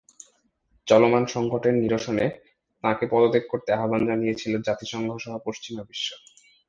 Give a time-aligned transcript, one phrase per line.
[0.87, 2.25] চলমান সংকটের নিরসনে
[2.83, 6.09] তাঁকে পদত্যাগ করতে আহ্বান জানিয়েছিল জাতিসংঘসহ পশ্চিমা বিশ্ব।